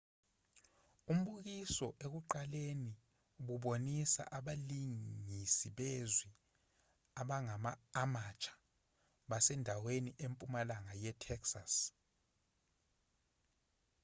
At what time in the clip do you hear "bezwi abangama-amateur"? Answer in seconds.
5.77-8.57